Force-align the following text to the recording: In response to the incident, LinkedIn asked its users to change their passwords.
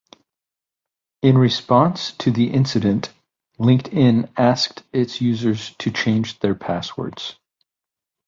In 1.21 1.37
response 1.37 2.13
to 2.13 2.31
the 2.31 2.51
incident, 2.51 3.13
LinkedIn 3.59 4.31
asked 4.35 4.81
its 4.91 5.21
users 5.21 5.75
to 5.77 5.91
change 5.91 6.39
their 6.39 6.55
passwords. 6.55 7.35